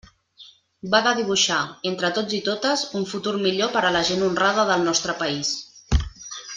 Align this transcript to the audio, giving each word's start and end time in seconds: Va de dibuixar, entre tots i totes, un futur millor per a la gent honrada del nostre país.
Va 0.93 1.01
de 1.07 1.11
dibuixar, 1.19 1.57
entre 1.91 2.11
tots 2.17 2.37
i 2.39 2.41
totes, 2.49 2.87
un 3.01 3.05
futur 3.13 3.37
millor 3.45 3.71
per 3.77 3.85
a 3.85 3.95
la 3.99 4.05
gent 4.11 4.25
honrada 4.31 4.69
del 4.73 4.87
nostre 4.91 5.17
país. 5.25 5.57